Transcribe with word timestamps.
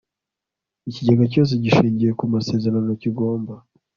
Ikigega 0.89 1.23
cyose 1.33 1.53
gishingiye 1.63 2.11
ku 2.19 2.25
masezerano 2.33 2.91
kigomba 3.01 3.53